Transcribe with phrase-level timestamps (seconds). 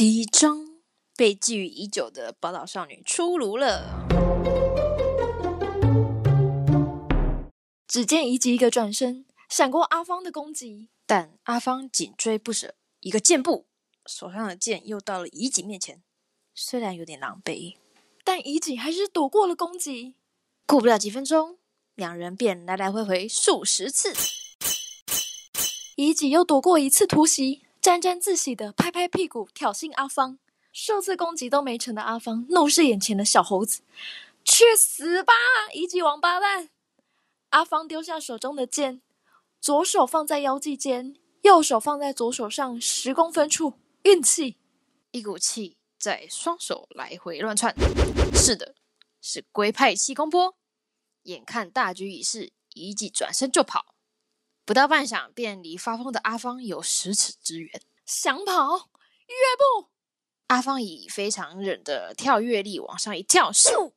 [0.00, 0.80] 第一章，
[1.14, 4.08] 被觊觎已久的宝岛少女出炉了。
[7.86, 13.66] 只见遗迹一个转身，闪过阿芳的攻击，但阿芳紧追不舍，一个箭步，
[14.06, 16.02] 手上的剑又到了遗迹面前。
[16.54, 17.76] 虽然有点狼狈，
[18.24, 20.14] 但遗迹还是躲过了攻击。
[20.64, 21.58] 过不了几分钟，
[21.94, 24.14] 两人便来来回回数十次，
[25.96, 27.66] 遗迹又躲过一次突袭。
[27.80, 30.38] 沾沾自喜的拍拍屁股挑衅阿芳，
[30.70, 33.80] 数次攻击都没成的阿芳怒视眼前的小猴子
[34.44, 35.32] ：“去死吧，
[35.72, 36.68] 一级王八蛋！”
[37.48, 39.00] 阿芳丢下手中的剑，
[39.62, 43.72] 左手放在腰际间，右手放在左手上十公分处，
[44.02, 44.58] 运气，
[45.12, 47.74] 一股气在双手来回乱窜。
[48.34, 48.74] 是的，
[49.22, 50.54] 是龟派气功波。
[51.22, 53.89] 眼看大局已逝，一记转身就跑。
[54.70, 57.82] 不到半晌，便离发疯的阿芳有十尺之远。
[58.06, 58.88] 想跑，
[59.26, 59.90] 跃步。
[60.46, 63.94] 阿芳以非常忍的跳跃力往上一跳，咻，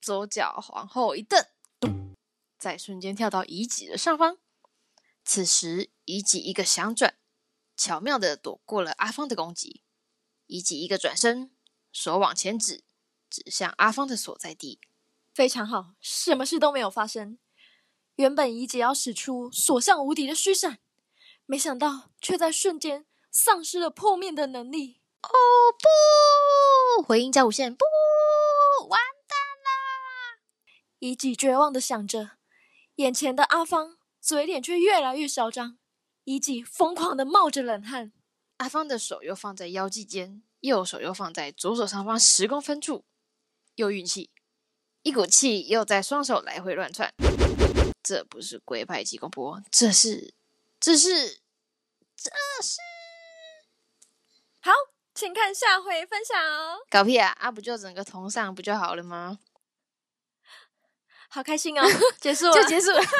[0.00, 1.44] 左脚往后一蹬，
[1.78, 2.16] 咚，
[2.58, 4.38] 在瞬间跳到乙己的上方。
[5.22, 7.18] 此时，乙己一个响转，
[7.76, 9.82] 巧妙的躲过了阿芳的攻击。
[10.46, 11.54] 乙己一个转身，
[11.92, 12.84] 手往前指，
[13.28, 14.80] 指向阿芳的所在地。
[15.34, 17.36] 非常好，什么事都没有发生。
[18.16, 20.78] 原本乙己要使出所向无敌的虚闪，
[21.44, 25.02] 没想到却在瞬间丧失了破面的能力。
[25.22, 25.28] 哦
[26.96, 27.02] 不！
[27.02, 27.84] 回音加无限，不，
[28.88, 30.40] 完蛋啦！
[31.00, 32.30] 乙己绝望的想着，
[32.94, 35.76] 眼前的阿芳嘴脸却越来越嚣张。
[36.24, 38.12] 乙己疯狂的冒着冷汗。
[38.56, 43.04] 阿芳的手又放在腰际间，右手又放在左手上方十公分处，
[43.74, 44.30] 又运气，
[45.02, 47.12] 一股气又在双手来回乱窜。
[48.06, 50.32] 这不是龟派气功波，这是，
[50.78, 51.40] 这是，
[52.16, 52.30] 这
[52.62, 52.78] 是。
[54.60, 54.70] 好，
[55.12, 56.78] 请看下回分享哦。
[56.88, 57.36] 搞屁啊！
[57.40, 59.40] 啊，不就整个同上不就好了吗？
[61.28, 61.82] 好开心哦！
[62.20, 62.98] 结束了，就结束了。
[63.00, 63.16] 念出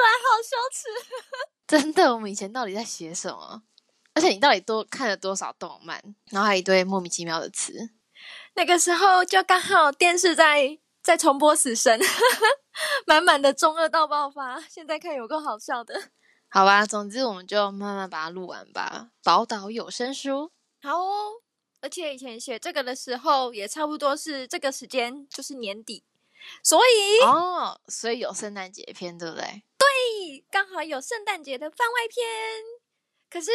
[0.00, 0.88] 来好羞耻。
[1.66, 3.62] 真的，我们以前到底在写什么？
[4.14, 6.02] 而且你到底多看了多少动漫？
[6.30, 7.90] 然后还一堆莫名其妙的词。
[8.54, 12.00] 那个时候就刚好电视在在重播《死神》。
[13.06, 16.10] 满满的中二到爆发，现在看有够好笑的。
[16.48, 19.10] 好吧，总之我们就慢慢把它录完吧。
[19.22, 21.42] 宝岛有声书，好哦。
[21.80, 26.04] 而且以前写这个的时候，也差不多是这个时间，就是年底，
[26.62, 29.64] 所以哦，所以有圣诞节篇，对不对？
[29.76, 32.24] 对，刚好有圣诞节的番外篇。
[33.28, 33.50] 可是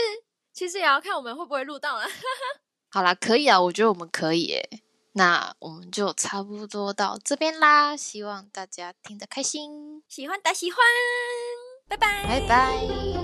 [0.52, 2.06] 其实也要看我们会不会录到了。
[2.92, 4.84] 好啦，可以啊，我觉得我们可以诶。
[5.18, 10.78] 那我们就差不多到这边啦，希望大家听得开心，喜欢打喜欢，
[11.88, 13.17] 拜拜，拜拜。